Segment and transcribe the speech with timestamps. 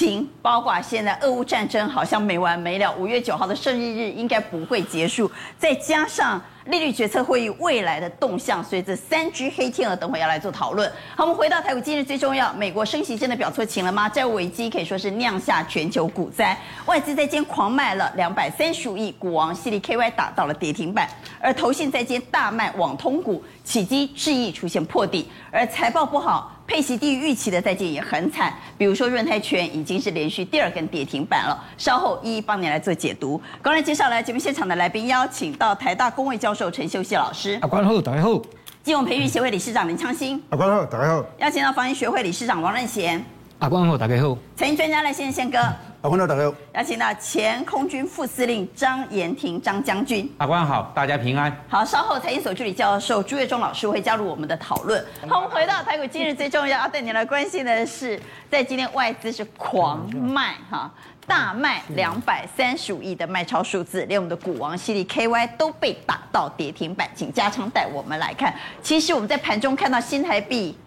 [0.00, 6.40] 情，包括现在俄乌战争好像没完没了，五月九号的胜利日应该不会结束，再加上。
[6.66, 10.88] 利率决策会议未来的动向，所以这三只黑天鹅等会要来做讨论。
[11.16, 14.08] 好，我们回到台股，今日最重要，美国升息真的表错情了吗？
[14.08, 21.08] 债务危机可以说是酿下全球股灾，外资在今狂卖了两百三十五亿，股王系列 KY 打到了跌停板，
[21.40, 26.52] 而投信在今大卖网通股，启碁、智易出现破底，而财报不好。
[26.70, 31.64] 配息低于预期的再建也很惨，比如说润泰全已经是连续第二根跌停板了。
[31.76, 33.42] 稍后一一帮你来做解读。
[33.60, 37.58] 刚才介绍来节目现场的来宾，邀请到台大公卫教授陈秀熙老师。
[37.60, 38.40] 阿关好，大家好。
[38.84, 40.40] 金融培育协会理事长林昌兴。
[40.50, 41.24] 阿关好，大家好。
[41.38, 43.20] 邀请到防疫学会理事长王任贤。
[43.58, 44.38] 阿关好，大家好。
[44.54, 45.58] 财经专家赖宪宪哥。
[45.58, 45.76] 阿
[46.08, 46.54] 关好，大家好。
[46.72, 50.30] 邀请到前空军副司令张延廷张将军。
[50.38, 51.54] 阿官好，大家平安。
[51.68, 55.04] 好，稍后财经所助理教授朱月忠老师会加入我们的讨论。
[55.28, 58.18] 好，我们回到台股，今日最重要要带你来关心的是，
[58.50, 60.90] 在今天外资是狂卖哈，
[61.26, 67.10] 大卖两百三十五亿的卖超数字，连我们的股王矽力 KY 都被打到跌停板。
[67.14, 70.78] 请家昌带我们来看，其实我们在盘中看到新台币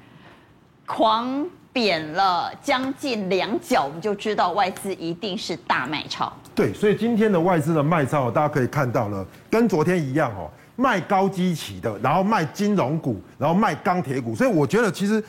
[0.88, 1.48] 狂。
[1.74, 6.32] 贬了将近两角，我们就知道外资一定是大卖超。
[6.54, 14.36] 对，所以今天的外资的卖超，大家可以看到了，跟昨天一样哦，卖高基期的，然后卖金融股，然后卖钢铁股。
[14.36, 15.22] 所以我觉得，其实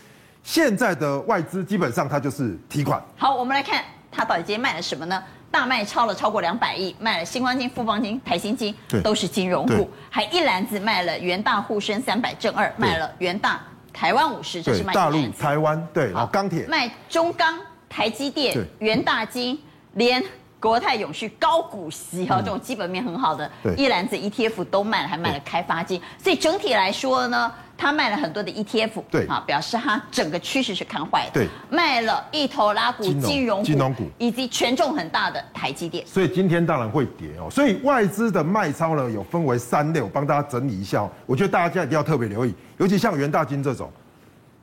[0.42, 3.02] 现在的外资基本上它就是提款。
[3.16, 5.20] 好，我们来看它到底今天卖了什么呢？
[5.50, 13.60] 大卖超了超过两百亿，卖了新光金、富邦金、台新金，都是金融股，还一篮子卖了元大沪深三百正二，卖了元大。
[13.94, 16.66] 台湾五十，这是卖大陆台湾对，然后钢铁。
[16.66, 19.58] 卖中钢、台积电、元大金，
[19.92, 20.22] 连
[20.64, 27.52] 国泰永续高股息哈，这种基本面很好的一篮子 ETF 都卖了，还卖了开发金，所以整体来说呢。
[27.76, 31.32] 他卖了很多的 ETF，对，啊，表示他整个趋势是看坏的。
[31.32, 36.06] 对，卖了一头拉股金融金融股以及权重很大的台积电。
[36.06, 37.50] 所以今天当然会跌哦。
[37.50, 41.06] 所以外资的卖超呢，有分为三类，我帮大家整理一下。
[41.26, 43.90] 我觉得大家一定要特别留意，尤其像元大金这种，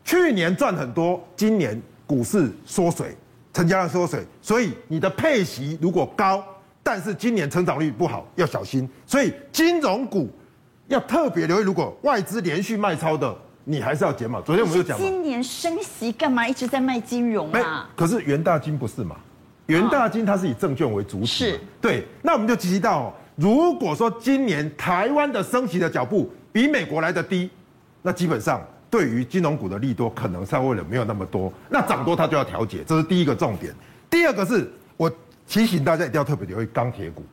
[0.05, 3.13] 去年赚很多，今年股市缩水，
[3.53, 6.43] 成交量缩水，所以你的配息如果高，
[6.83, 8.89] 但是今年成长率不好，要小心。
[9.05, 10.29] 所以金融股。
[10.87, 14.41] 要特别留意，如果外资连续卖超的，你还是要减码。
[14.41, 17.89] 昨天我们就讲，今年升息干嘛一直在卖金融啊？
[17.95, 19.15] 可是元大金不是嘛？
[19.67, 22.05] 元大金它是以证券为主体，是对。
[22.21, 27.49] 那我们就提到，如果说今年台湾的升息的脚步比美国来的低，
[28.01, 33.73] 那基本上对于金融股的利多可能稍微的没有那么多，那涨多它就要调节，这是第一个重点。
[34.09, 35.09] 第二个是我
[35.47, 37.23] 提醒大家一定要特别留意钢铁股。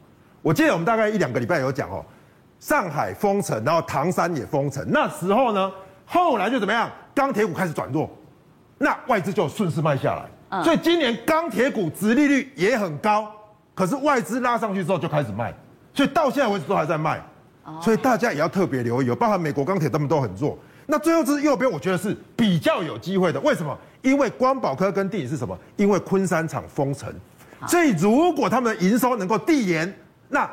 [0.41, 2.03] 我记得我们大概一两个礼拜有讲哦。
[2.61, 5.71] 上海封城，然后唐山也封城，那时候呢，
[6.07, 6.91] 后来就怎么样？
[7.15, 8.11] 钢铁股开始转弱，
[8.79, 10.25] 那外资就顺势卖下来。
[10.51, 13.31] 嗯、所以今年钢铁股殖利率也很高，
[13.75, 15.55] 可是外资拉上去之后就开始卖，
[15.95, 17.21] 所以到现在为止都还在卖。
[17.83, 20.59] 所以大家也要特别留意，包含美国钢铁他们都很弱。
[20.91, 23.39] 那最后是右边，我觉得是比较有机会的。
[23.41, 23.77] 为什么？
[24.01, 25.57] 因为光宝科跟电是什么？
[25.77, 27.15] 因为昆山厂封城，
[27.67, 29.95] 所以如果他们的营收能够递延，
[30.29, 30.51] 那。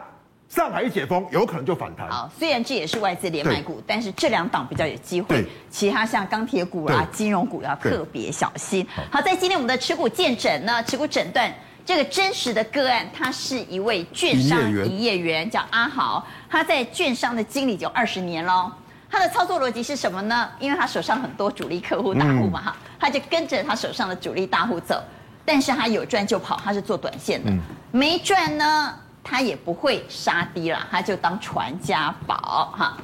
[0.47, 2.07] 上海一解封，有可能就反弹。
[2.07, 5.43] 好，虽然这也是外资连买股，但是这两档比较有机会。
[5.71, 8.85] 其他像钢铁股啊、金融股要特别小心。
[9.11, 11.51] 好，在今天我们的持股见诊呢，持股诊断
[11.83, 18.71] 这个真实的个案，他是一位券商营业员，叫阿豪，他在券商的经理就二十年喽。
[19.15, 20.49] 他的操作逻辑是什么呢？
[20.59, 25.01] 因为他手上很多主力客户大户嘛，哈，他就跟着他手上的主力大户走，
[25.45, 27.49] 但是他有赚就跑，他是做短线的，
[27.91, 28.93] 没赚呢。
[29.23, 32.95] 他也不会杀低了，他就当传家宝哈。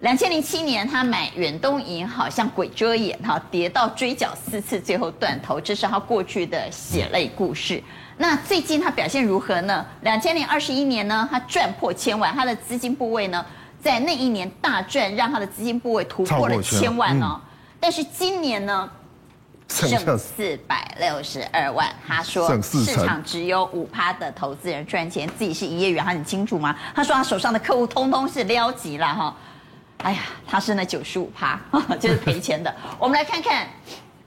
[0.00, 7.82] 两千零七年，他买远东银，好像鬼遮眼哈，跌到追缴四次，最后断头，这是他过去的血泪故事。
[8.18, 9.84] 那最近他表现如何呢？
[10.02, 13.44] 两千零二十一年呢，他赚破千万，他的资金部位呢，
[13.80, 17.40] 在那一年大赚，让他的资金部位突破了千万哦。
[17.80, 18.90] 但是今年呢？
[19.72, 26.74] 剩四百六十二万，他说市场只有五趴的投资人赚钱，自己是营业员，他很清楚吗？
[26.92, 29.36] 他说他手上的客户通通是撩级了哈，
[29.98, 31.56] 哎呀，他是那九十五趴，
[32.00, 32.74] 就是赔钱的。
[32.98, 33.68] 我们来看看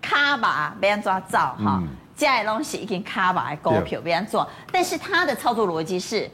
[0.02, 1.84] 卡吧，别人抓造哈，
[2.16, 6.32] 加来东西已经卡吧股票别人做，但是他的操作逻辑是，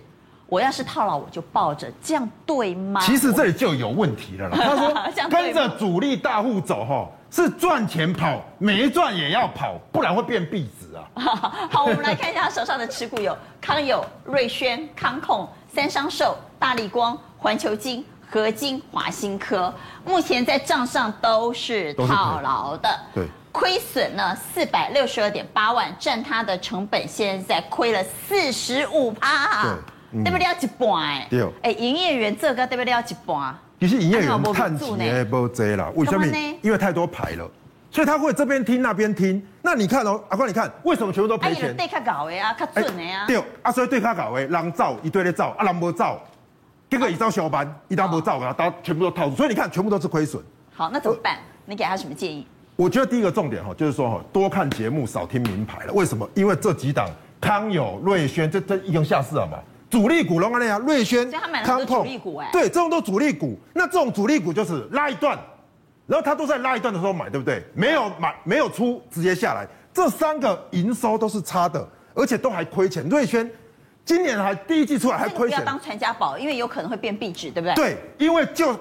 [0.50, 3.00] 我要是套牢我就抱着，这样对吗？
[3.02, 4.58] 其实这里就有问题了啦。
[4.60, 7.08] 他说跟着主力大户走哈。
[7.32, 11.06] 是赚钱跑，没赚也要跑，不然会变壁纸啊。
[11.70, 19.72] 好，我们来看一下他手上的持股有康友、瑞轩、康控、三商寿、大力光、环球金、合金、华新科，
[20.04, 23.00] 目前在账上都是套牢的。
[23.14, 29.78] 对，亏损呢四百六十二点八万，占它的成本现在亏了四十五趴，
[30.12, 30.44] 对不对？
[30.44, 32.92] 要一半哎，对，哎，营业员这个对不对？
[32.92, 33.56] 要一半。
[33.80, 36.26] 其实营业员看起来不多啦，为什么？
[36.62, 37.50] 因为太多牌了，
[37.90, 39.42] 所以他会这边听那边听。
[39.62, 41.76] 那你看哦，阿光，你看为什么全部都赔钱？
[41.78, 43.26] 对卡搞的啊，卡准的啊。
[43.26, 46.20] 对，啊，所以对卡搞的，人造一堆的造，啊，人不造，
[46.90, 50.44] 结果一招小班，一单不造，然后大家全部都套住，所以你看全部都是亏损。
[50.74, 51.38] 好，那怎么办？
[51.66, 52.46] 你给他什么建议？
[52.76, 55.94] 我觉得第一个重点哈，就是说哈，多看节目，少听名牌了。
[55.94, 56.30] 为什么？
[56.34, 57.08] 因为这几档
[57.40, 59.58] 康友、瑞轩，这这已经下市了嘛。
[59.90, 61.32] 主力股龙安那样，瑞轩、
[61.64, 62.06] 康控，
[62.52, 63.58] 对，这种都主力股。
[63.74, 65.38] 那这种主力股就是拉一段，
[66.06, 67.64] 然后他都在拉一段的时候买，对不对？
[67.74, 69.68] 没有买，没有出，直接下来。
[69.92, 73.04] 这三个营收都是差的，而且都还亏钱。
[73.10, 73.50] 瑞轩
[74.06, 75.58] 今年还第一季出来还亏钱。
[75.58, 77.74] 不要当传家宝，因为有可能会变壁纸，对不对？
[77.74, 78.78] 对，因为就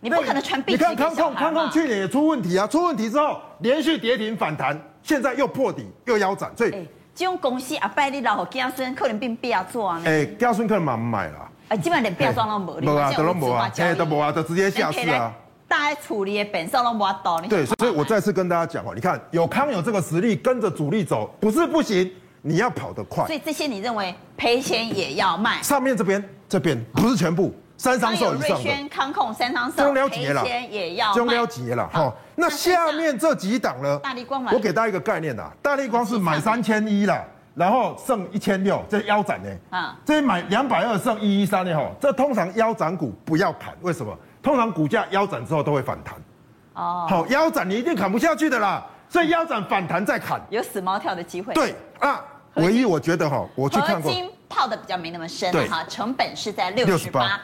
[0.00, 0.78] 你不可能传壁纸。
[0.78, 6.88] 你看康控，康控去年也出问题啊，出问题之后连续跌停反弹，现在又破底又腰斩，所以。
[7.18, 10.00] 这种公司啊，拜你老子孙可能并不要做啊。
[10.04, 11.50] 哎，子孙可能蛮唔买啦。
[11.66, 12.80] 哎，基本上连变装都没。
[12.80, 15.34] 没啊，都没啊，哎，都没啊，都直接下市啊。
[15.66, 17.40] 大家处理的本事都没到。
[17.40, 22.08] 对，所以我再次跟大家讲哦，你看有康有这个实力，跟着主力走，不是不行，
[22.40, 23.26] 你要跑得快。
[23.26, 25.60] 所以这些你认为赔钱也要卖？
[25.60, 27.52] 上面这边这边不是全部。
[27.78, 32.12] 三商寿以上的康控三商寿赔钱也要，中了结了哈。
[32.34, 33.98] 那下面这几档呢？
[34.02, 37.24] 大力光，我给大家一个概念呐，大力光是买三千一啦。
[37.54, 39.50] 然后剩一千六，这腰斩呢？
[39.70, 41.76] 啊，这买两百二剩一一三呢？
[41.76, 44.16] 哈，这通常腰斩股不要砍，为什么？
[44.40, 46.14] 通常股价腰斩之后都会反弹。
[46.74, 51.52] 哦，好，腰斩你一定砍不下去的啦，所以腰斩反弹再砍，有死猫跳的机会。
[51.52, 54.12] 对啊，唯一我觉得哈，我去看过，
[54.48, 57.40] 套的比较没那么深哈，成本是在六十八，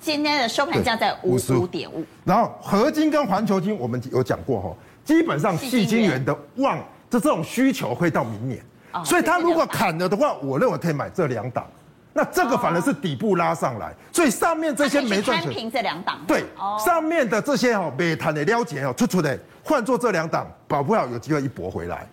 [0.00, 2.04] 今天的收盘价在五十五点五。
[2.24, 4.74] 然后合金跟环球金我们有讲过哈，
[5.04, 6.78] 基本上细金元的旺，
[7.10, 8.62] 这这种需求会到明年。
[9.04, 11.66] 所以他如果砍了的话，我认为可以买这两档，
[12.12, 15.50] 那这个反而是底部拉上来，所以上面这些没赚钱。
[15.50, 16.20] 平这两档。
[16.24, 16.44] 对，
[16.78, 22.06] 上面的这些哦，美谈的了解哦，出出的换做这两档，保不好有机会一搏回来。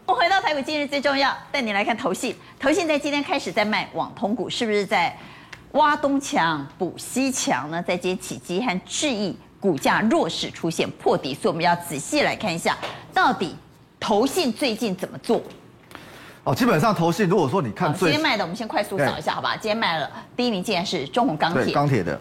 [0.51, 5.15] 我回到台股，今日最重要带你来看投信，投信在今天开始在卖网通股，是不是在
[5.71, 7.81] 挖东墙补西墙呢？
[7.81, 12.77] 在接起基和智易股价弱势出现破底，所以我们要仔细来看一下，
[13.13, 13.55] 到底
[13.97, 15.41] 投信最近怎么做。
[16.43, 19.55] 哦，基本上投信，如果说你看最今天卖的，我们先快速扫一下，好吧？
[19.55, 22.19] 今天卖了第一名，竟然是中红钢铁，钢铁的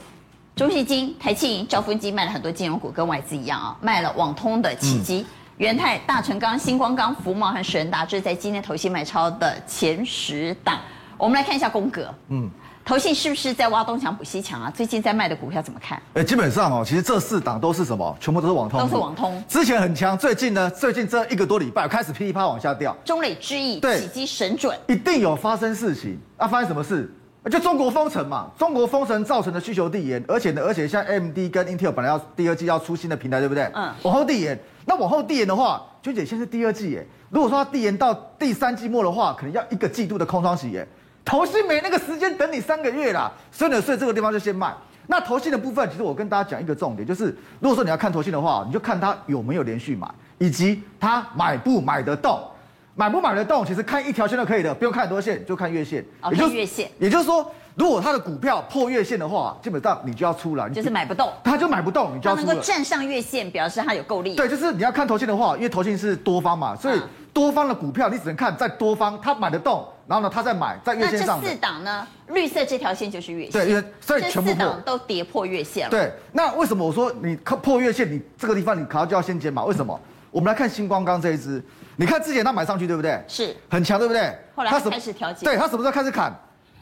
[0.54, 5.26] 中信金、台企银、兆丰金卖了很多金融股，跟外资一样啊，卖了网通的起基、
[5.60, 10.78] 元泰、大成钢、新光钢、福茂和神达，这是在今天投信买超的前十档。
[11.18, 12.50] 我们来看一下宫格，嗯。
[12.82, 14.72] 投信是不是在挖东墙补西墙啊？
[14.74, 16.00] 最近在卖的股票怎么看？
[16.14, 18.16] 哎，基本上哦，其实这四档都是什么？
[18.18, 19.44] 全部都是网通，都是网通。
[19.46, 20.70] 之前很强，最近呢？
[20.70, 22.96] 最近这一个多礼拜开始噼里啪啦往下掉。
[23.04, 26.48] 中磊之意，对、起机神准，一定有发生事情啊！
[26.48, 27.12] 发生什么事？
[27.50, 33.70] 就中国封城嘛，中国封城造成的需求递延，而且呢，而且像 AMD 跟 Intel 本来要第二季要出新的平台，对不对？
[33.74, 33.92] 嗯。
[34.02, 37.06] 往后递延，那往后递延的话，娟姐现在是第二季耶。
[37.28, 40.86] 如果说它递延到第三季末的话，可能要一个季度的空窗期耶。
[41.24, 44.74] 投信没那个时间等你三个月啦，所以呢，所以这个地方就先卖。
[45.06, 47.26] 那投信的部分，其实我跟大家讲一个重点，就是
[47.60, 50.08] 如果说你要看投信的话，你就看它有没有连续买，
[50.38, 52.40] 以及它买不买得动。
[52.96, 56.04] 买不买得动，其实看一条线就可以的，不用看很多线，就看月线。
[56.20, 56.90] 哦，看月线。
[56.98, 64.36] 也就是说，如果它的股票破月线的话，基本上你就要出来，就是买不动，它就买不动，你就要能够站上月线，表示它有够力。
[64.36, 67.00] 对，就是你要看头线的话，因为头线是多方嘛，所以
[67.32, 69.82] 多方的股票你只能看在多方，它买得动。
[70.06, 71.38] 然后呢，他再买在月线上。
[71.38, 72.06] 那这四档呢？
[72.28, 73.52] 绿色这条线就是月线。
[73.52, 75.90] 对，因为所以全部档都跌破月线了。
[75.90, 79.64] 对，那为什么我说你破月线，你这个地方你可能就要先减码？
[79.64, 79.98] 为什么？
[80.30, 81.64] 我们来看星光钢这一支，
[81.96, 83.18] 你看之前他买上去对不对？
[83.26, 84.36] 是，很强对不对？
[84.54, 85.46] 后来他开始调节。
[85.46, 86.30] 对，他什么时候开始砍？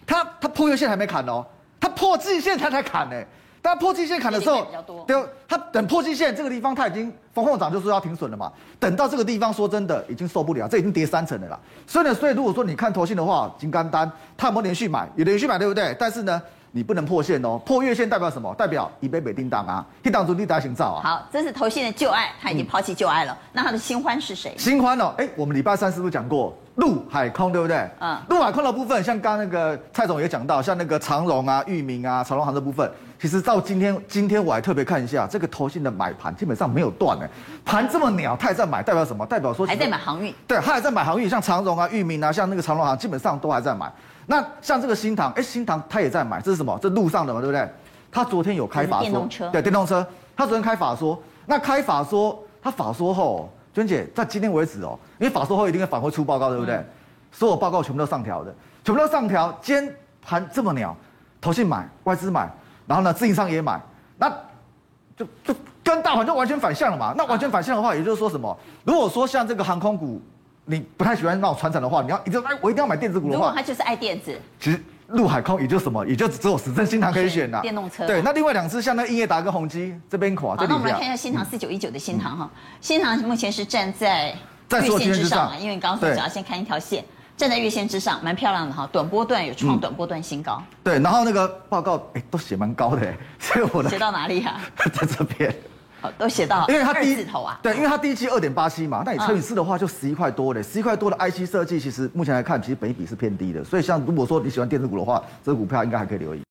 [0.08, 1.46] 他他破月线还没砍哦，
[1.78, 3.14] 他破季线他才砍呢。
[3.60, 4.66] 但破季线砍的时候，
[5.06, 8.50] 对，他等破季线这个地方他已经冯控长就说要停损了嘛。
[8.78, 11.58] 等到这个地方，说真的已经受不了，这已经跌三成了啦。
[11.86, 15.06] 所以呢，所以如果说你看投信的话，金刚单他有没有连续买？
[15.16, 15.94] 有连续买，对不对？
[15.98, 17.60] 但是呢，你不能破线哦。
[17.66, 18.54] 破月线代表什么？
[18.54, 21.02] 代表一杯北叮当啊，一档主力大行造啊。
[21.02, 23.32] 好，这是投信的旧爱，他已经抛弃旧爱了。
[23.32, 24.54] 嗯、那他的新欢是谁？
[24.56, 26.56] 新欢哦，哎，我们礼拜三是不是讲过？
[26.78, 27.88] 陆海空对不对？
[27.98, 32.88] 嗯，陆海空的部分，像刚刚那个蔡总也讲到，像那个长荣啊、裕民啊、长荣航这部分，
[33.20, 37.28] 其实到今天，今天我还特别看一下这个投信的买盘，基本上没有断哎，
[37.64, 39.26] 盘这么鸟，他也在买，代表什么？
[39.26, 40.32] 代表说还在买航运。
[40.46, 43.92] 对，他还在买航运，像长荣啊、裕民啊，像那个长荣航，基本上都还在买。
[44.26, 46.78] 那像这个新塘，哎，新塘他也在买，这是什么？
[46.80, 47.68] 这路上的嘛，对不对？
[48.12, 50.06] 他昨天有开法说，电动车，对，电动车，
[50.36, 53.50] 他昨天开法说，那开法说，他法说后。
[53.78, 56.74] 娟姐，在今天为止哦，因为法说会一定会返回出报告，对不对？
[56.74, 56.86] 嗯、
[57.30, 58.52] 所有报告全部都上调的，
[58.84, 59.56] 全部都上调。
[59.62, 60.96] 今天盘这么鸟，
[61.40, 62.50] 投信买，外资买，
[62.86, 63.80] 然后呢，自营商也买，
[64.16, 64.28] 那
[65.16, 65.54] 就就
[65.84, 67.14] 跟大盘就完全反向了嘛。
[67.16, 68.58] 那完全反向的话，也就是说什么？
[68.84, 70.20] 如果说像这个航空股，
[70.64, 74.82] 你不太喜欢那种传产的话，你要你就哎，我一定要买电子股的话，如果他就是爱电子，其实。
[75.08, 78.06] 陆海空也就什么，也就只有十正新塘可以选的电动车。
[78.06, 80.54] 对，那另外两只像那英业达跟宏基这边垮。
[80.54, 82.50] 好，那我们来看一下新塘四九一九的新塘哈，
[82.80, 84.34] 新塘目前是站在
[84.70, 87.02] 月线之上嘛，因为你刚刚说只要先看一条线，
[87.36, 90.62] 站在月线之上，蛮漂亮的哈，短波段有创短波段新高。
[90.84, 94.60] 对，然后那个报告哎都写蛮高的，所以我的写到哪里啊？
[94.76, 95.54] 在这边。
[96.16, 106.47] 都写到，因为它第一字头啊，对，因为它第一季二点八七嘛，那你乘以四的话就十一块多嘞，十一块多的 IC 设计，其实目前来看，其实本益比是偏低的，所以像如果说你喜欢电子股的话，这个股票应该还可以留意。